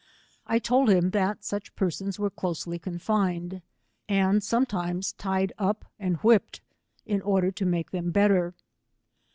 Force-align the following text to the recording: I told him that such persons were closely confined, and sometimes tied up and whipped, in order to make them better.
I 0.47 0.57
told 0.57 0.89
him 0.89 1.11
that 1.11 1.43
such 1.45 1.75
persons 1.75 2.17
were 2.17 2.31
closely 2.31 2.79
confined, 2.79 3.61
and 4.09 4.41
sometimes 4.43 5.13
tied 5.13 5.53
up 5.59 5.85
and 5.99 6.17
whipped, 6.23 6.59
in 7.05 7.21
order 7.21 7.51
to 7.51 7.65
make 7.67 7.91
them 7.91 8.09
better. 8.09 8.55